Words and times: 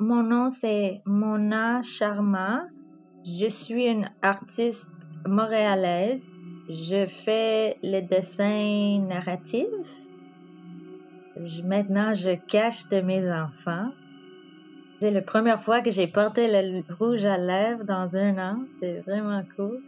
Mon 0.00 0.22
nom 0.22 0.48
c'est 0.50 1.02
Mona 1.06 1.82
Sharma. 1.82 2.62
Je 3.24 3.48
suis 3.48 3.86
une 3.86 4.08
artiste 4.22 4.88
montréalaise. 5.26 6.32
Je 6.68 7.04
fais 7.06 7.78
les 7.82 8.02
dessins 8.02 9.00
narratifs. 9.08 9.66
Je- 11.44 11.62
maintenant, 11.62 12.14
je 12.14 12.30
cache 12.46 12.88
de 12.88 13.00
mes 13.00 13.28
enfants. 13.30 13.90
C'est 15.00 15.10
la 15.10 15.22
première 15.22 15.62
fois 15.62 15.80
que 15.80 15.90
j'ai 15.90 16.06
porté 16.06 16.46
le 16.48 16.82
rouge 16.98 17.26
à 17.26 17.36
lèvres 17.36 17.84
dans 17.84 18.16
un 18.16 18.38
an. 18.38 18.56
C'est 18.78 19.00
vraiment 19.00 19.42
cool. 19.56 19.80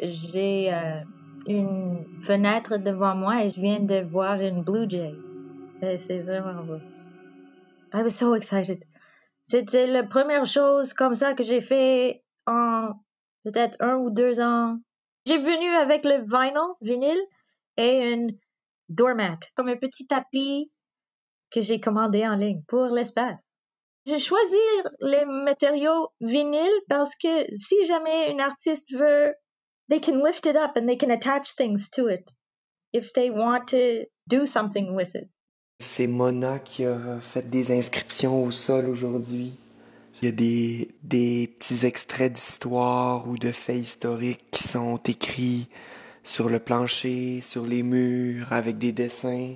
J'ai 0.00 0.72
euh, 0.72 1.00
une 1.48 2.04
fenêtre 2.20 2.76
devant 2.76 3.16
moi 3.16 3.44
et 3.44 3.50
je 3.50 3.60
viens 3.60 3.80
de 3.80 4.00
voir 4.04 4.40
une 4.40 4.62
blue 4.62 4.88
jay. 4.88 5.14
C'est 5.80 6.20
vraiment 6.20 6.62
beau. 6.64 6.78
I 7.92 8.02
was 8.02 8.10
so 8.10 8.34
excited. 8.34 8.84
C'était 9.46 9.86
la 9.86 10.02
première 10.02 10.44
chose 10.44 10.92
comme 10.92 11.14
ça 11.14 11.34
que 11.34 11.44
j'ai 11.44 11.60
fait 11.60 12.24
en 12.46 12.90
peut-être 13.44 13.76
un 13.78 13.94
ou 13.94 14.10
deux 14.10 14.40
ans. 14.40 14.76
J'ai 15.24 15.38
venu 15.38 15.68
avec 15.76 16.04
le 16.04 16.18
vinyl, 16.24 16.74
vinyle, 16.80 17.22
et 17.76 18.10
une 18.10 18.36
doormat, 18.88 19.38
comme 19.54 19.68
un 19.68 19.76
petit 19.76 20.06
tapis 20.06 20.72
que 21.52 21.62
j'ai 21.62 21.80
commandé 21.80 22.26
en 22.26 22.34
ligne 22.34 22.62
pour 22.66 22.86
l'espace. 22.86 23.38
J'ai 24.04 24.18
choisi 24.18 24.56
les 25.00 25.24
matériaux 25.24 26.08
vinyles 26.20 26.82
parce 26.88 27.14
que 27.14 27.56
si 27.56 27.84
jamais 27.84 28.30
une 28.32 28.40
artiste 28.40 28.92
veut, 28.92 29.32
they 29.88 30.00
can 30.00 30.24
lift 30.24 30.46
it 30.46 30.56
up 30.56 30.76
and 30.76 30.86
they 30.86 30.98
can 30.98 31.10
attach 31.10 31.54
things 31.54 31.88
to 31.90 32.08
it 32.08 32.32
if 32.92 33.12
they 33.12 33.30
want 33.30 33.66
to 33.68 34.06
do 34.26 34.44
something 34.44 34.94
with 34.94 35.14
it. 35.14 35.28
C'est 35.78 36.06
Mona 36.06 36.58
qui 36.58 36.86
a 36.86 37.20
fait 37.20 37.50
des 37.50 37.76
inscriptions 37.76 38.42
au 38.42 38.50
sol 38.50 38.86
aujourd'hui. 38.88 39.58
Il 40.22 40.24
y 40.24 40.28
a 40.28 40.32
des, 40.32 41.54
petits 41.58 41.84
extraits 41.84 42.32
d'histoire 42.32 43.28
ou 43.28 43.36
de 43.36 43.52
faits 43.52 43.76
historiques 43.76 44.44
qui 44.50 44.62
sont 44.62 44.96
écrits 44.96 45.68
sur 46.24 46.48
le 46.48 46.58
plancher, 46.60 47.42
sur 47.42 47.66
les 47.66 47.82
murs, 47.82 48.50
avec 48.54 48.78
des 48.78 48.92
dessins, 48.92 49.54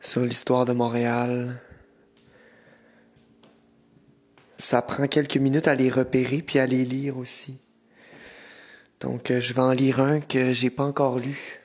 sur 0.00 0.22
l'histoire 0.22 0.64
de 0.64 0.72
Montréal. 0.72 1.62
Ça 4.56 4.82
prend 4.82 5.06
quelques 5.06 5.36
minutes 5.36 5.68
à 5.68 5.76
les 5.76 5.90
repérer 5.90 6.42
puis 6.42 6.58
à 6.58 6.66
les 6.66 6.84
lire 6.84 7.18
aussi. 7.18 7.58
Donc 8.98 9.30
euh, 9.30 9.40
je 9.40 9.54
vais 9.54 9.62
en 9.62 9.70
lire 9.70 10.00
un 10.00 10.18
que 10.18 10.52
j'ai 10.52 10.70
pas 10.70 10.82
encore 10.82 11.20
lu. 11.20 11.60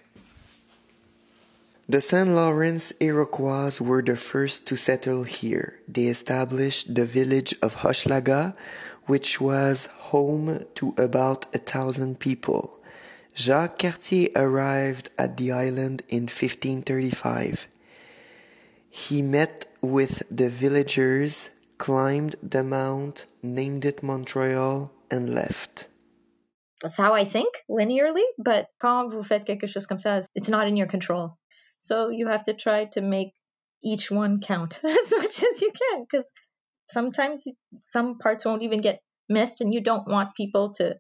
The 1.89 1.99
St. 1.99 2.29
Lawrence 2.29 2.93
Iroquois 3.01 3.81
were 3.81 4.01
the 4.01 4.15
first 4.15 4.65
to 4.67 4.77
settle 4.77 5.23
here. 5.23 5.81
They 5.85 6.05
established 6.05 6.95
the 6.95 7.05
village 7.05 7.53
of 7.61 7.75
Hochelaga, 7.75 8.55
which 9.05 9.41
was 9.41 9.87
home 10.11 10.63
to 10.75 10.95
about 10.97 11.45
a 11.53 11.57
thousand 11.57 12.21
people. 12.21 12.79
Jacques 13.35 13.79
Cartier 13.79 14.29
arrived 14.33 15.09
at 15.17 15.35
the 15.35 15.51
island 15.51 16.03
in 16.07 16.23
1535. 16.23 17.67
He 18.89 19.21
met 19.21 19.65
with 19.81 20.23
the 20.31 20.49
villagers, 20.49 21.49
climbed 21.79 22.37
the 22.41 22.63
mount, 22.63 23.25
named 23.41 23.83
it 23.83 24.01
Montreal, 24.01 24.89
and 25.11 25.35
left. 25.35 25.89
That's 26.81 26.97
how 26.97 27.13
I 27.13 27.25
think 27.25 27.63
linearly, 27.69 28.23
but 28.37 28.67
quand 28.79 29.11
vous 29.11 29.23
faites 29.23 29.43
quelque 29.43 29.67
chose 29.67 29.85
comme 29.85 29.99
ça, 29.99 30.25
it's 30.33 30.49
not 30.49 30.69
in 30.69 30.77
your 30.77 30.87
control. 30.87 31.37
So 31.83 32.07
you 32.11 32.27
have 32.27 32.45
to 32.45 32.53
try 32.53 32.85
to 32.93 33.01
make 33.01 33.33
each 33.83 34.09
one 34.09 34.39
count 34.39 34.79
as 34.85 35.11
much 35.11 35.43
as 35.43 35.61
you 35.61 35.69
can 35.71 36.05
because 36.09 36.31
sometimes 36.87 37.45
some 37.81 38.19
parts 38.19 38.45
won't 38.45 38.63
even 38.63 38.79
get 38.79 39.01
missed 39.27 39.59
and 39.59 39.73
you 39.73 39.81
don't 39.81 40.07
want 40.07 40.33
people 40.35 40.73
to 40.75 40.95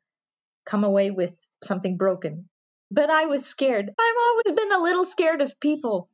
come 0.65 0.83
away 0.83 1.09
with 1.09 1.33
something 1.63 1.95
broken. 1.95 2.49
But 2.91 3.09
I 3.09 3.27
was 3.27 3.45
scared. 3.45 3.89
I've 3.97 4.21
always 4.27 4.59
been 4.59 4.73
a 4.73 4.83
little 4.83 5.05
scared 5.05 5.41
of 5.41 5.57
people. 5.61 6.09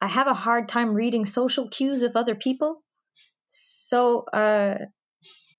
I 0.00 0.08
have 0.08 0.26
a 0.26 0.34
hard 0.34 0.68
time 0.68 0.92
reading 0.92 1.24
social 1.24 1.68
cues 1.68 2.02
of 2.02 2.16
other 2.16 2.34
people. 2.34 2.82
So, 3.46 4.24
uh, 4.24 4.78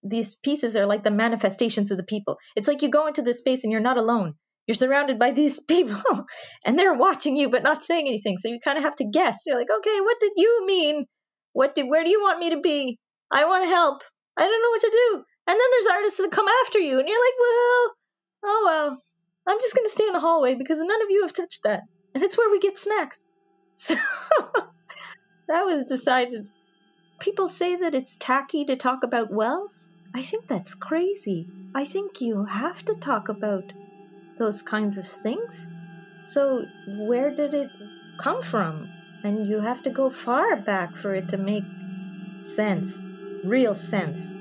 these 0.04 0.36
pieces 0.36 0.76
are 0.76 0.86
like 0.86 1.04
the 1.04 1.12
manifestations 1.12 1.92
of 1.92 1.98
the 1.98 2.04
people. 2.04 2.38
It's 2.58 2.68
like 2.68 2.82
you 2.82 2.90
go 2.90 3.08
into 3.08 3.22
this 3.22 3.40
space 3.40 3.64
and 3.64 3.72
you're 3.72 3.90
not 3.90 3.98
alone. 3.98 4.36
You're 4.68 4.76
surrounded 4.76 5.18
by 5.18 5.32
these 5.32 5.60
people 5.68 6.28
and 6.64 6.78
they're 6.78 6.94
watching 6.94 7.38
you 7.38 7.50
but 7.50 7.64
not 7.64 7.84
saying 7.84 8.08
anything. 8.08 8.38
So 8.38 8.50
you 8.50 8.60
kind 8.64 8.78
of 8.78 8.84
have 8.84 8.96
to 8.98 9.10
guess. 9.12 9.44
You're 9.46 9.58
like, 9.58 9.72
okay, 9.80 10.02
what 10.02 10.20
did 10.20 10.34
you 10.36 10.66
mean? 10.66 11.06
What 11.54 11.74
did, 11.76 11.88
where 11.90 12.04
do 12.04 12.10
you 12.10 12.22
want 12.22 12.40
me 12.40 12.52
to 12.52 12.60
be? 12.60 13.00
I 13.32 13.46
want 13.46 13.64
to 13.64 13.70
help. 13.70 14.04
I 14.38 14.42
don't 14.42 14.62
know 14.62 14.70
what 14.70 14.82
to 14.82 14.92
do. 14.92 15.24
And 15.48 15.60
then 15.60 15.68
there's 15.72 15.96
artists 15.96 16.20
that 16.20 16.32
come 16.32 16.48
after 16.66 16.80
you 16.80 17.00
and 17.00 17.08
you're 17.08 17.26
like, 17.26 17.40
well, 17.40 17.94
oh 18.46 18.64
well, 18.66 19.02
I'm 19.48 19.60
just 19.60 19.76
going 19.76 19.88
to 19.88 19.92
stay 19.92 20.08
in 20.08 20.14
the 20.14 20.20
hallway 20.20 20.56
because 20.56 20.80
none 20.80 21.02
of 21.02 21.10
you 21.10 21.22
have 21.24 21.34
touched 21.34 21.64
that. 21.64 21.84
And 22.14 22.24
it's 22.24 22.38
where 22.38 22.52
we 22.52 22.60
get 22.60 22.78
snacks. 22.78 23.26
So 23.80 23.96
that 25.48 25.64
was 25.64 25.86
decided. 25.86 26.50
People 27.20 27.48
say 27.48 27.78
that 27.78 27.96
it's 27.96 28.18
tacky 28.18 28.66
to 28.66 28.76
talk 28.76 29.04
about 29.04 29.32
wealth. 29.32 29.74
I 30.14 30.22
think 30.24 30.48
that's 30.48 30.76
crazy. 30.76 31.48
I 31.74 31.86
think 31.86 32.20
you 32.22 32.44
have 32.44 32.84
to 32.86 32.96
talk 32.96 33.30
about 33.30 33.72
those 34.38 34.62
kinds 34.62 34.98
of 34.98 35.06
things. 35.06 35.68
So, 36.22 36.66
where 36.88 37.32
did 37.32 37.54
it 37.54 37.72
come 38.18 38.42
from? 38.42 38.90
And 39.24 39.48
you 39.48 39.60
have 39.60 39.84
to 39.84 39.90
go 39.90 40.10
far 40.10 40.56
back 40.56 40.96
for 40.96 41.14
it 41.16 41.30
to 41.30 41.38
make 41.38 41.66
sense, 42.42 43.06
real 43.44 43.74
sense. 43.74 44.34